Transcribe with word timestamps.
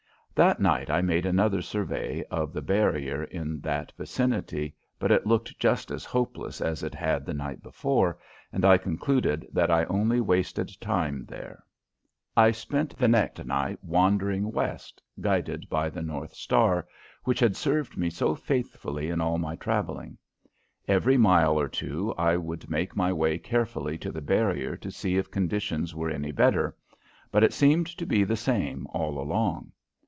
That 0.33 0.59
night 0.61 0.89
I 0.89 1.01
made 1.01 1.27
another 1.27 1.61
survey 1.61 2.23
of 2.31 2.51
the 2.51 2.63
barrier 2.63 3.25
in 3.25 3.59
that 3.61 3.91
vicinity, 3.95 4.73
but 4.97 5.11
it 5.11 5.27
looked 5.27 5.59
just 5.59 5.91
as 5.91 6.03
hopeless 6.03 6.61
as 6.61 6.81
it 6.81 6.95
had 6.95 7.25
the 7.27 7.33
night 7.33 7.61
before, 7.61 8.17
and 8.51 8.65
I 8.65 8.79
concluded 8.79 9.45
that 9.53 9.69
I 9.69 9.83
only 9.85 10.19
wasted 10.19 10.71
time 10.81 11.25
there. 11.25 11.63
I 12.35 12.49
spent 12.49 12.97
the 12.97 13.07
night 13.09 13.83
wandering 13.83 14.51
west, 14.51 14.99
guided 15.19 15.69
by 15.69 15.91
the 15.91 16.01
North 16.01 16.33
Star, 16.33 16.87
which 17.23 17.39
had 17.39 17.55
served 17.55 17.95
me 17.95 18.09
so 18.09 18.33
faithfully 18.33 19.09
in 19.09 19.21
all 19.21 19.37
my 19.37 19.55
traveling. 19.57 20.17
Every 20.87 21.17
mile 21.17 21.59
or 21.59 21.67
two 21.67 22.15
I 22.17 22.35
would 22.35 22.67
make 22.67 22.95
my 22.95 23.13
way 23.13 23.37
carefully 23.37 23.95
to 23.99 24.11
the 24.11 24.21
barrier 24.21 24.75
to 24.75 24.89
see 24.89 25.17
if 25.17 25.29
conditions 25.29 25.93
were 25.93 26.09
any 26.09 26.31
better, 26.31 26.75
but 27.31 27.43
it 27.43 27.53
seemed 27.53 27.85
to 27.95 28.07
be 28.07 28.23
the 28.23 28.37
same 28.37 28.87
all 28.89 29.19
along. 29.19 29.71